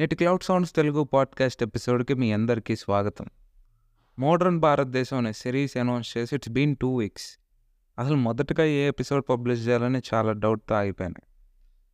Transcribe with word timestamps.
నేటి 0.00 0.16
cloud 0.16 0.42
sounds 0.42 0.74
Telugu 0.74 1.04
podcast 1.04 1.62
ఎపిసోడ్కి 1.62 2.14
మీ 2.14 2.32
అందరికీ 2.32 2.76
స్వాగతం. 2.76 3.26
మోడర్న్ 4.18 4.60
భారతదేశం 4.60 5.16
అనే 5.16 5.32
సిరీస్ 5.32 5.76
అనౌన్స్ 5.76 6.18
చేసి 6.18 6.34
ఇట్స్ 6.34 6.48
బీన్ 6.48 6.76
టూ 6.76 6.96
వీక్స్. 6.96 7.38
అసలు 7.98 8.16
మొదటగా 8.16 8.64
ఏ 8.64 8.88
ఎపిసోడ్ 8.88 9.24
పబ్లిష్ 9.30 9.68
చేయాలని 9.68 10.02
చాలా 10.14 10.32
డౌట్తో 10.32 10.74
ఆగిపోయాను. 10.74 11.14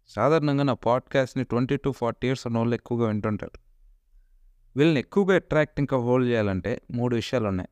సాధారణంగా 0.09 0.65
నా 0.65 0.75
పాడ్కాస్ట్ని 0.75 1.45
ట్వంటీ 1.45 1.77
టు 1.77 1.93
ఫార్టీ 1.93 2.27
ఇయర్స్ 2.27 2.47
ఉన్న 2.47 2.59
వాళ్ళు 2.59 2.75
ఎక్కువగా 2.75 3.09
వింటుంటారు. 3.09 3.59
వీళ్ళని 4.77 5.01
ఎక్కువగా 5.01 5.35
అట్రాక్ట్ 5.35 5.81
ఇంకా 5.81 5.97
హోల్డ్ 5.97 6.29
చేయాలంటే 6.29 6.81
మూడు 6.91 7.17
విషయాలు 7.17 7.49
ఉన్నాయి 7.49 7.69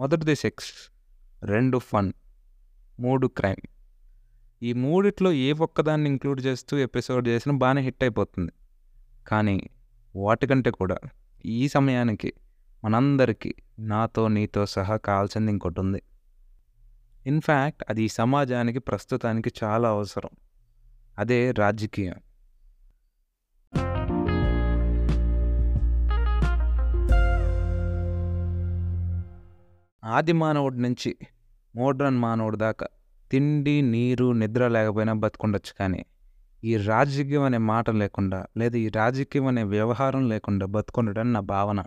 మొదటిది 0.00 0.36
సెక్స్ 0.36 0.72
రెండు 1.42 1.78
ఫన్ 1.78 2.12
మూడు 3.00 3.26
క్రైమ్. 3.26 3.66
ఈ 4.62 4.72
మూడిట్లో 4.72 5.32
ఏ 5.32 5.52
ఒక్కదాన్ని 5.52 6.10
ఇంక్లూడ్ 6.10 6.40
చేస్తూ 6.40 6.76
ఎపిసోడ్ 6.76 7.28
చేసినా 7.28 7.58
బాగానే 7.58 7.82
హిట్ 7.82 8.02
అయిపోతుంది. 8.02 8.52
కానీ 9.28 9.70
వాటికంటే 10.16 10.70
కూడా 10.70 10.96
ఈ 11.46 11.68
సమయానికి 11.68 12.32
మనందరికీ 12.84 13.54
నాతో 13.78 14.28
నీతో 14.28 14.66
సహా 14.66 14.96
కావాల్సింది 14.96 15.52
ఇంకోటి 15.52 15.80
ఉంది. 15.80 16.02
ఇన్ఫ్యాక్ట్ 17.26 17.84
అది 17.90 18.02
ఈ 18.02 18.08
సమాజానికి 18.08 18.78
ప్రస్తుతానికి 18.78 19.52
చాలా 19.64 19.88
అవసరం. 19.88 20.30
అదే 21.18 21.50
రాజకీయం. 21.50 22.14
ఆది 30.04 30.32
మానవుడి 30.32 30.82
నుంచి 30.82 31.16
మోడ్రన్ 31.76 32.18
మానవుడి 32.18 32.56
దాకా 32.56 32.86
తిండి 33.30 33.82
నీరు 33.82 34.32
నిద్ర 34.32 34.68
లేకపోయినా 34.68 35.12
బతుకుండొచ్చు 35.12 35.74
కానీ 35.78 36.04
ఈ 36.64 36.76
రాజకీయం 36.76 37.42
అనే 37.42 37.58
మాట 37.58 37.90
లేకుండా 37.90 38.46
లేదా 38.56 38.78
ఈ 38.78 38.88
రాజకీయం 38.88 39.46
అనే 39.46 39.62
వ్యవహారం 39.62 40.28
లేకుండా 40.28 40.66
బతుకుండటం 40.66 41.32
నా 41.32 41.40
భావన. 41.40 41.84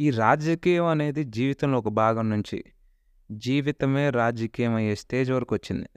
ఈ 0.00 0.10
రాజకీయం 0.10 0.84
అనేది 0.84 1.24
జీవితంలో 1.24 1.78
ఒక 1.78 1.88
భాగం 1.88 2.30
నుంచి 2.30 2.64
జీవితమే 3.32 4.10
రాజకీయం 4.10 4.74
అయ్యే 4.74 4.94
స్టేజ్ 4.94 5.30
వరకు 5.32 5.54
వచ్చింది. 5.54 5.88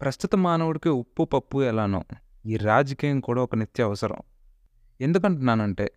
ప్రస్తుత 0.00 0.36
మానవుడికి 0.36 0.88
ఉప్పు 0.88 1.24
పప్పు 1.24 1.62
ఎలానో 1.62 2.04
ఈ 2.46 2.56
రాజకీయం 2.56 3.20
కూడా 3.20 3.42
ఒక 3.42 3.54
నిత్య 3.54 3.82
అవసరం. 3.82 4.16
ఎందుకంటున్నానంటే 5.00 5.90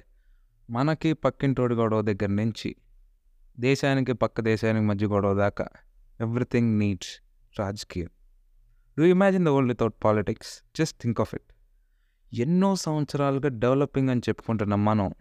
మనకి 0.70 1.14
పక్కింటోడి 1.14 1.76
గొడవ 1.76 2.02
దగ్గర 2.02 2.30
నుంచి 2.30 2.76
దేశానికి 3.60 4.14
పక్క 4.14 4.42
దేశానికి 4.42 4.86
మధ్య 4.86 5.08
గొడవ 5.08 5.34
దాకా 5.34 5.68
ఎవ్రీథింగ్ 6.22 6.80
నీడ్స్ 6.80 7.22
రాజకీయం. 7.60 8.10
Do 9.00 9.06
imagine 9.06 9.46
the 9.46 9.48
world 9.48 9.72
without 9.72 9.94
politics 10.04 10.64
just 10.78 11.02
think 11.02 11.22
of 11.22 11.36
it 11.36 11.54
ఎన్నో 12.34 12.76
సంవత్సరాలుగా 12.76 13.50
డెవలపింగ్ 13.50 14.10
అని 14.10 14.20
చెప్పుకుంటున్న 14.20 14.76
మనం. 14.76 15.14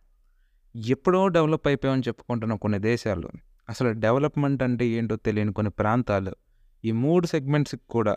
ఎప్పుడో 0.87 1.29
డెవలప్ 1.29 1.67
అయిపోయామని 1.67 2.03
చెప్పుకుంటున్న 2.03 2.55
కొన్ని 2.55 2.79
దేశాలు. 2.79 3.29
అసలు 3.69 3.93
డెవలప్మెంట్ 3.93 4.63
అంటే 4.63 4.87
ఏంటో 4.87 5.17
తెలియని 5.17 5.53
కొన్ని 5.53 5.71
ప్రాంతాలు. 5.71 6.37
ఈ 6.85 6.93
మూడు 6.93 7.27
సెగ్మెంట్స్కి 7.27 7.83
కూడా 7.91 8.17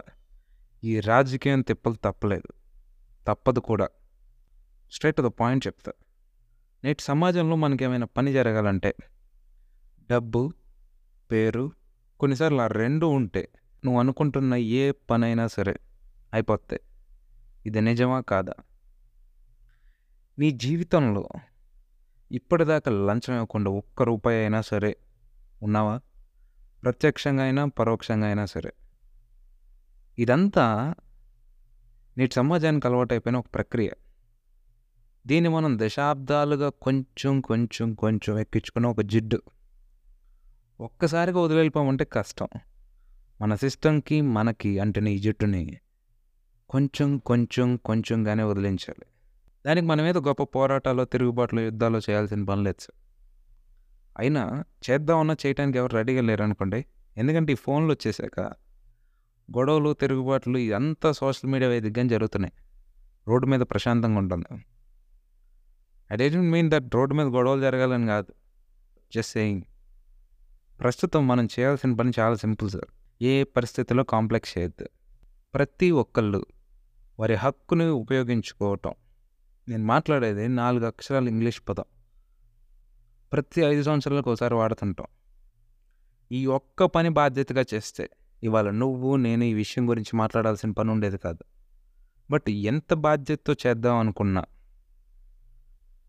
ఈ 0.84 1.00
రాజకీయం 1.00 1.62
తిప్పలు 1.62 1.94
తప్పలేదు. 1.94 2.54
తప్పదు 3.28 3.60
కూడా. 3.60 3.88
స్ట్రైట్ 4.92 5.22
ద 5.22 5.26
పాయింట్ 5.26 5.68
చెప్తా. 5.68 5.92
నేటి 6.84 7.04
సమాజంలో 7.04 7.56
మనకి 7.56 7.84
ఏమైనా 7.84 8.06
పని 8.06 8.34
జరగాలంటే 8.34 8.96
డబ్బు 10.12 10.52
పేరు 11.32 11.72
కొన్నిసార్లు 12.20 12.62
ఆ 12.62 12.68
రెండు 12.68 13.06
ఉంటే 13.06 13.50
నువ్వు 13.86 14.00
అనుకుంటున్న 14.00 14.56
ఏ 14.56 14.92
పనైనా 14.92 15.48
సరే 15.48 15.80
అయిపోతాయి. 16.34 16.82
ఇది 17.66 17.82
నిజమా 17.82 18.22
కాదా? 18.22 18.54
నీ 20.40 20.52
జీవితంలో 20.52 21.30
ఇప్పటిదాకా 22.32 22.92
లంచం 22.92 23.34
ఇవ్వకుండా 23.34 23.72
ఒక్క 23.72 24.04
రూపాయి 24.04 24.40
అయినా 24.40 24.62
సరే 24.62 24.98
ఉన్నావా? 25.64 26.00
ప్రత్యక్షంగా 26.84 27.44
అయినా 27.44 27.66
పరోక్షంగా 27.66 28.28
అయినా 28.28 28.46
సరే. 28.46 28.74
ఇదంతా 30.20 30.96
నేటి 32.18 32.34
సమాజానికి 32.34 32.88
అలవాటైపోయిన 32.88 33.38
ఒక 33.38 33.46
ప్రక్రియ. 33.54 33.90
దీన్ని 35.28 35.50
మనం 35.50 35.78
దశాబ్దాలుగా 35.82 36.70
కొంచెం 36.70 37.42
కొంచెం 37.42 37.94
కొంచెం 37.94 38.40
ఎక్కించుకున్న 38.40 38.88
ఒక 38.88 39.02
జిడ్డు. 39.02 39.42
ఒక్కసారిగా 40.80 41.40
వదిలేపామంటే 41.40 42.06
కష్టం. 42.06 42.48
మన 43.42 43.56
సిస్టమ్కి 43.56 44.22
మనకి 44.22 44.80
అంటేనే 44.80 45.12
ఈ 45.12 45.20
జట్టుని 45.20 45.78
కొంచెం 46.70 47.18
కొంచెం 47.18 47.76
కొంచెంగానే 47.76 48.44
వదిలించాలి. 48.44 49.06
దానికి 49.66 49.88
మన 49.88 50.02
మీద 50.02 50.18
గొప్ప 50.18 50.44
పోరాటాలు 50.44 51.04
తిరుగుబాట్లు 51.04 51.62
యుద్ధాలు 51.62 51.98
చేయాల్సిన 51.98 52.44
పని 52.44 52.64
లేదు 52.64 52.82
సార్. 52.82 52.98
అయినా 54.20 54.64
చేద్దామన్నా 54.90 55.36
చేయడానికి 55.46 55.78
ఎవరు 55.78 55.94
రెడీగా 55.94 56.22
లేరు 56.22 56.44
అనుకోండి. 56.44 56.86
ఎందుకంటే 57.18 57.54
ఈ 57.54 57.56
ఫోన్లు 57.56 57.92
వచ్చేసాక 57.94 58.40
గొడవలు 59.58 59.94
తిరుగుబాట్లు 59.94 60.58
ఇదంతా 60.58 61.12
సోషల్ 61.12 61.50
మీడియా 61.50 61.72
వేదికగా 61.72 62.08
జరుగుతున్నాయి. 62.08 62.54
రోడ్డు 63.28 63.48
మీద 63.48 63.60
ప్రశాంతంగా 63.60 64.18
ఉంటుంది 64.18 64.64
I 66.14 66.16
don't 66.16 66.38
mean 66.38 66.72
that 66.72 66.96
road 66.96 67.16
మీద 67.16 67.28
గొడవలు 67.28 67.62
జరగాలని 67.62 68.08
కాదు. 68.08 68.34
జస్ట్ 69.16 69.32
సేయింగ్ 69.32 69.62
ప్రస్తుతం 70.80 71.28
మనం 71.28 71.46
చేయాల్సిన 71.46 71.94
పని 71.94 72.12
చాలా 72.20 72.36
సింపుల్ 72.36 72.70
సార్. 72.70 72.97
ఏ 73.22 73.44
పరిస్థితిలో 73.44 74.04
కాంప్లెక్స్ 74.04 74.58
చేయొద్దు. 74.58 74.88
ప్రతి 75.54 75.92
ఒక్కళ్ళు 75.92 76.46
వారి 77.20 77.34
హక్కుని 77.34 77.86
ఉపయోగించుకోవటం. 77.86 78.94
నేను 79.70 79.84
మాట్లాడేది 79.84 80.48
నాలుగు 80.48 80.86
అక్షరాలు 80.86 81.30
ఇంగ్లీష్ 81.30 81.62
పదం. 81.70 81.84
ప్రతి 83.34 83.62
ఐదు 83.62 83.84
సంవత్సరాలకు 83.84 84.32
ఒకసారి 84.32 84.56
వాడుతుంటాం. 84.56 85.08
ఈ 86.32 86.46
ఒక్క 86.46 86.84
పని 86.84 87.10
బాధ్యతగా 87.10 87.66
చేస్తే 87.74 88.10
ఇవాళ 88.44 88.70
నువ్వు 88.70 89.16
నేను 89.16 89.44
ఈ 89.44 89.54
విషయం 89.54 89.90
గురించి 89.90 90.18
మాట్లాడాల్సిన 90.18 90.72
పని 90.72 90.92
ఉండేది 90.92 91.18
కాదు. 91.18 91.44
బట్ 92.32 92.50
ఎంత 92.50 92.94
బాధ్యతతో 92.94 93.56
చేద్దాం 93.68 93.98
అనుకున్నా 93.98 94.44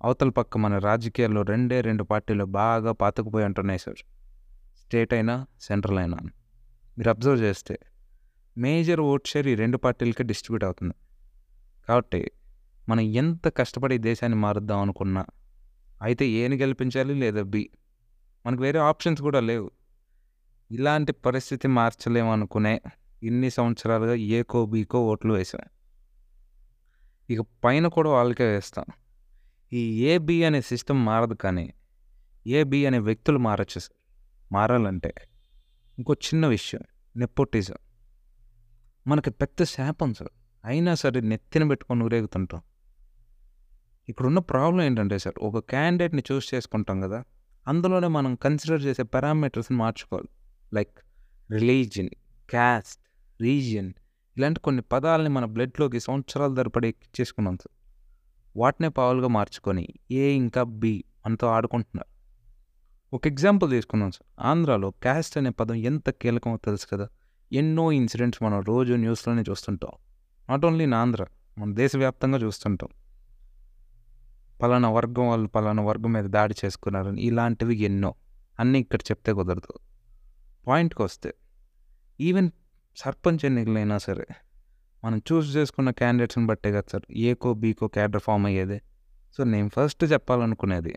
అవతల 0.04 0.28
పక్క 0.28 0.58
మన 0.58 0.78
రాజకీయాల్లో 0.78 1.42
రెండే 1.42 1.80
రెండు 1.80 2.04
పార్టీలు 2.04 2.44
బాగా 2.44 2.92
పాతుకుపోయి 2.92 3.44
ఉంటున్నాయి 3.44 3.78
సార్. 3.78 3.96
స్టేట్ 4.78 5.14
అయినా 5.14 5.46
సెంట్రల్ 5.60 5.98
అయినా 5.98 6.18
మీరు 6.98 7.10
అబ్జర్వ్ 7.10 7.42
చేస్తే 7.42 7.78
మేజర్ 8.58 9.00
ఓట్ 9.00 9.28
షేర్ 9.28 9.48
ఈ 9.48 9.54
రెండు 9.54 9.76
పార్టీలకే 9.76 10.24
డిస్ట్రిబ్యూట్ 10.24 10.64
అవుతుంది. 10.64 10.94
కాబట్టి 11.88 12.30
మనం 12.88 13.00
ఎంత 13.00 13.48
కష్టపడి 13.48 13.94
ఈ 13.94 13.98
దేశాన్ని 13.98 14.38
మారుద్దాం 14.38 14.80
అనుకున్నా 14.80 15.26
అయితే 16.02 16.28
ఏని 16.28 16.56
గెలిపించాలి 16.56 17.14
లేదా 17.14 17.42
బి? 17.42 17.70
మనకు 18.46 18.62
వేరే 18.62 18.78
ఆప్షన్స్ 18.78 19.22
కూడా 19.22 19.40
లేవు. 19.40 19.70
ఇలాంటి 20.70 21.12
పరిస్థితి 21.12 21.68
మార్చలేము 21.68 22.32
అనుకునే 22.32 22.80
ఇన్ని 23.22 23.50
సంవత్సరాలుగా 23.50 24.14
ఏకో 24.14 24.66
బీకో 24.66 25.06
ఓట్లు 25.06 25.34
వేసాం. 25.34 25.60
ఇక 27.30 27.40
పైన 27.64 27.86
కూడా 27.86 28.10
వాళ్ళకే 28.10 28.44
వేస్తాం. 28.44 28.84
ఈ 29.72 30.04
ఏబి 30.04 30.44
అనే 30.44 30.60
సిస్టమ్ 30.60 31.06
మారదు 31.06 31.34
కానీ 31.34 31.74
ఏబి 32.46 32.86
అనే 32.86 32.98
వ్యక్తులు 32.98 33.38
మారచ్చు 33.38 33.78
సార్. 33.78 33.96
మారాలంటే 34.52 35.14
ఇంకో 35.98 36.14
చిన్న 36.14 36.46
విషయం. 36.46 36.80
నెప్పోటిజం 37.16 37.74
మనకి 39.06 39.30
పెద్ద 39.30 39.62
శాపం 39.62 40.14
సార్. 40.14 40.30
అయినా 40.64 40.94
సరే 40.94 41.20
నెత్తిన 41.20 41.68
పెట్టుకొని 41.68 42.04
ఊరేగుతుంటాం. 42.04 42.60
ఇక్కడున్న 44.08 44.38
ప్రాబ్లం 44.38 44.82
ఏంటంటే 44.84 45.18
సార్ 45.18 45.38
ఒక 45.42 45.58
క్యాండిడేట్ని 45.58 46.22
చూస్ 46.32 46.54
చేసుకుంటాం 46.54 47.00
కదా 47.00 47.24
అందులోనే 47.68 48.08
మనం 48.08 48.34
కన్సిడర్ 48.34 48.82
చేసే 48.82 49.02
పారామీటర్స్ని 49.02 49.78
మార్చుకోవాలి. 49.78 50.28
లైక్ 50.74 50.98
రిలీజియన్ 51.52 52.08
క్యాస్ట్ 52.50 53.00
రీజియన్ 53.40 53.92
ఇలాంటి 54.36 54.60
కొన్ని 54.60 54.82
పదాలని 54.82 55.28
మన 55.28 55.44
బ్లడ్లోకి 55.44 56.00
సంవత్సరాల 56.00 56.54
ధరపడి 56.54 56.88
ఎక్కించేసుకున్నాం 56.88 57.56
సార్. 57.56 57.76
వాటినే 58.56 58.88
పావులుగా 58.88 59.28
మార్చుకొని 59.28 59.88
ఏ 60.10 60.30
ఇంకా 60.30 60.62
బి 60.62 61.04
మనతో 61.26 61.46
ఆడుకుంటున్నారు. 61.46 62.17
ఒక 63.12 63.26
ఎగ్జాంపుల్ 63.26 63.70
తీసుకుందాం 63.70 64.10
సార్. 64.10 64.46
ఆంధ్రాలో 64.46 64.90
క్యాస్ట్ 64.90 65.38
అనే 65.38 65.50
పదం 65.50 65.74
ఎంత 65.74 66.10
కీలకమో 66.10 66.56
తెలుసు 66.56 66.86
కదా? 66.86 67.08
ఎన్నో 67.52 67.92
ఇన్సిడెంట్స్ 67.92 68.42
మనం 68.42 68.60
రోజు 68.60 68.94
న్యూస్లోనే 68.94 69.42
చూస్తుంటాం. 69.50 69.90
నాట్ 70.50 70.64
ఓన్లీ 70.64 70.84
ఇన్ 70.84 70.94
ఆంధ్ర 70.94 71.26
మన 71.58 71.74
దేశవ్యాప్తంగా 71.74 72.38
చూస్తుంటాం. 72.38 72.88
పలానా 74.62 74.90
వర్గం 74.90 75.28
వాళ్ళు 75.28 75.48
పలానా 75.48 75.82
వర్గం 75.82 76.12
మీద 76.12 76.24
దాడి 76.24 76.54
చేసుకున్నారని 76.64 77.22
ఇలాంటివి 77.22 77.76
ఎన్నో. 77.76 78.14
అన్నీ 78.60 78.78
ఇక్కడ 78.78 79.00
చెప్తే 79.00 79.32
కుదరదు. 79.32 79.78
పాయింట్కి 80.66 81.02
వస్తే 81.02 81.34
ఈవెన్ 82.20 82.50
సర్పంచ్ 82.96 83.44
ఎన్నికలైనా 83.44 83.98
సరే 83.98 84.26
మనం 85.04 85.22
చూస్ 85.32 85.56
చేసుకున్న 85.56 85.90
క్యాండిడేట్స్ని 85.90 86.46
బట్టే 86.46 86.72
కదా 86.72 86.82
సార్ 86.92 87.12
ఏకో 87.12 87.54
బీకో 87.54 87.88
క్యాడర్ 87.88 88.20
ఫామ్ 88.20 88.46
అయ్యేది. 88.46 88.80
సో 89.36 89.44
నేను 89.44 89.68
first 89.68 90.04
చెప్పాలనుకునేది 90.04 90.94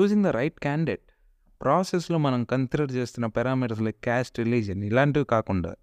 choosing 0.00 0.24
the 0.24 0.26
right 0.26 0.60
candidate 0.60 1.02
ప్రాసెస్లో 1.62 2.18
మనం 2.18 2.44
కన్సిడర్ 2.44 2.92
చేస్తున్న 2.92 3.26
పారామీటర్స్ 3.26 3.82
లైక్ 3.82 3.96
క్యాస్ట్ 4.04 4.38
రిలీజన్ 4.38 4.82
ఇలాంటివి 4.82 5.24
కాకుండా 5.24 5.74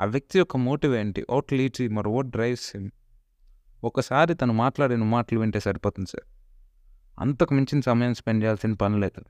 ఆ 0.00 0.04
వ్యక్తి 0.04 0.38
యొక్క 0.38 0.56
మోటివ్ 0.56 0.94
ఏంటి? 0.94 1.26
ఓట్ 1.30 1.52
లీడ్స్ 1.52 1.82
మరి 1.90 2.08
ఓట్ 2.08 2.26
డ్రైవ్స్ 2.26 2.88
ఒకసారి 3.84 4.34
తను 4.34 4.52
మాట్లాడిన 4.52 5.02
మాటలు 5.02 5.40
వింటే 5.40 5.60
సరిపోతుంది 5.60 6.10
సార్. 6.10 6.26
అంతకు 7.18 7.54
మించిన 7.54 7.80
సమయం 7.80 8.14
స్పెండ్ 8.14 8.44
చేయాల్సిన 8.44 8.72
పని 8.72 9.00
లేదు. 9.00 9.24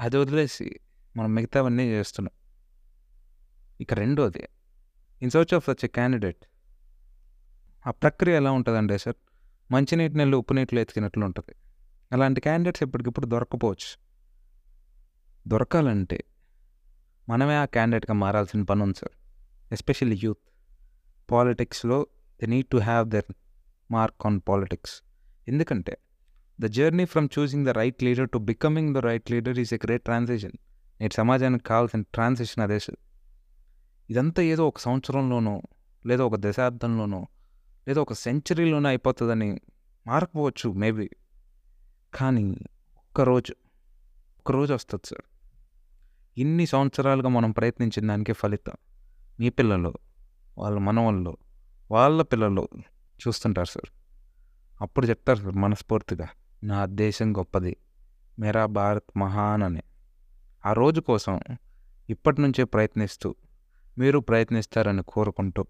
అది 0.00 0.16
వదిలేసి 0.16 0.80
మనం 1.16 1.34
మిగతావన్నీ 1.34 1.90
చేస్తున్నాం. 1.90 2.34
ఇక 3.80 3.94
రెండోది 3.94 4.48
in 5.22 5.30
search 5.30 5.54
of 5.54 5.66
such 5.66 5.84
a 5.84 5.86
candidate 5.86 6.44
ఆ 7.86 7.90
ప్రక్రియ 7.90 8.36
ఎలా 8.36 8.50
ఉంటుందంటే 8.50 8.98
సార్ 8.98 9.16
మంచినీటి 9.72 10.16
నీళ్ళు 10.16 10.36
ఉప్పు 10.36 10.52
నీటిలో 10.52 10.80
ఎతికినట్లు 10.80 11.24
ఉంటుంది. 11.24 11.54
అలాంటి 12.12 12.40
క్యాండిడేట్స్ 12.40 12.82
ఎప్పటికిప్పుడు 12.82 13.26
దొరకపోవచ్చు 13.26 13.90
దొరకాలంటే 15.48 16.24
మనమే 17.28 17.56
ఆ 17.56 17.64
క్యాండిడేట్గా 17.64 18.14
మారాల్సిన 18.14 18.62
పని 18.62 18.82
ఉంది 18.82 18.98
సార్. 18.98 19.14
ఎస్పెషల్లీ 19.72 20.20
యూత్ 20.24 20.44
పాలిటిక్స్లో 21.30 22.06
the 22.40 22.46
need 22.46 22.66
to 22.66 22.76
have 22.76 23.10
their 23.10 23.34
mark 23.90 24.26
on 24.26 24.40
politics 24.48 25.02
ఎందుకంటే 25.48 25.98
the 26.60 26.64
journey 26.64 27.04
from 27.04 27.28
choosing 27.38 27.66
the 27.66 27.68
right 27.68 28.02
leader 28.02 28.30
to 28.30 28.38
becoming 28.38 28.94
the 28.94 28.98
right 28.98 29.30
leader 29.30 29.58
is 29.58 29.74
a 29.74 29.78
great 29.84 30.04
transition 30.04 30.56
నేటి 31.00 31.14
సమాజానికి 31.14 31.64
కావాల్సిన 31.64 32.00
ట్రాన్సిషన్ 32.00 32.62
అదే 32.64 32.78
సార్. 32.78 32.98
ఇదంతా 34.10 34.42
ఏదో 34.42 34.68
ఒక 34.68 34.78
సంవత్సరంలోనో 34.78 35.62
లేదా 36.06 36.24
ఒక 36.24 36.36
దశాబ్దంలోనో 36.36 37.26
లేదా 37.88 38.00
ఒక 38.00 38.12
సెంచరీలోనో 38.12 38.88
అయిపోతుందని 38.88 39.60
మారకపోవచ్చు 40.06 40.72
మేబీ 40.72 41.10
కానీ 42.14 42.56
ఒక్కరోజు 42.96 43.54
ఒక్కరోజు 44.38 44.74
వస్తుంది 44.74 45.08
సార్. 45.08 45.22
ఇన్ని 46.38 46.66
సంవత్సరాలుగా 46.66 47.28
మనం 47.28 47.50
ప్రయత్నించిన 47.50 48.08
దానికే 48.08 48.32
ఫలితం. 48.32 48.72
మీ 49.40 49.50
పిల్లలు 49.50 49.94
వాళ్ళ 50.58 50.78
మనవాళ్ళు 50.78 51.36
వాళ్ళ 51.90 52.22
పిల్లలు 52.22 52.68
చూస్తుంటారు 53.28 53.66
సార్. 53.66 53.90
అప్పుడు 54.80 55.06
చెప్తారు 55.06 55.38
సార్ 55.38 55.56
మనస్ఫూర్తిగా 55.56 56.28
నా 56.64 56.86
దేశం 56.86 57.36
గొప్పది 57.36 57.76
మేరా 58.38 58.66
భారత్ 58.66 59.18
మహాన్ 59.18 59.62
అని. 59.62 59.82
ఆ 60.66 60.72
రోజు 60.72 61.00
కోసం 61.00 61.40
ఇప్పటి 62.10 62.42
నుంచే 62.42 62.64
ప్రయత్నిస్తూ 62.64 63.34
మీరు 63.98 64.18
ప్రయత్నిస్తారని 64.18 65.02
కోరుకుంటూ 65.08 65.64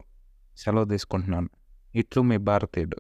సెలవు 0.57 0.85
తీసుకుంటున్నాను. 0.85 1.49
ఇట్లు 1.95 2.23
మీ 2.23 2.37
భారతీయుడు. 2.37 2.97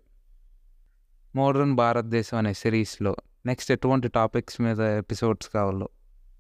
మోడర్న్ 1.37 1.75
భారతదేశం 1.75 2.39
అనే 2.39 2.55
సిరీస్లో 2.55 3.17
నెక్స్ట్ 3.47 3.73
ఎటువంటి 3.73 4.09
టాపిక్స్ 4.09 4.61
మీద 4.61 4.81
ఎపిసోడ్స్ 4.81 5.49
కావాలో 5.49 5.89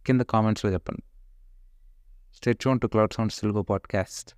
కింద 0.06 0.20
కామెంట్స్లో 0.20 0.72
చెప్పండి. 0.72 1.02
Stitch 2.36 2.80
to 2.80 2.86
cloud 2.86 3.12
sounds 3.12 3.40
Telugu 3.40 3.62
podcast. 3.62 4.37